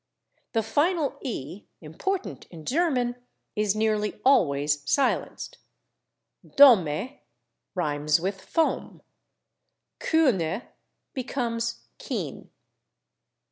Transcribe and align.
The 0.53 0.63
final 0.63 1.11
/e/, 1.23 1.65
important 1.79 2.47
in 2.47 2.65
German, 2.65 3.17
is 3.55 3.75
nearly 3.75 4.19
always 4.25 4.81
silenced; 4.89 5.59
/Dohme/ 6.43 7.19
rhymes 7.75 8.19
with 8.19 8.39
/foam/; 8.39 9.01
/Kühne/ 9.99 10.67
becomes 11.13 11.83
/Keen 11.99 12.49